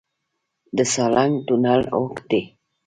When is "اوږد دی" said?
1.95-2.41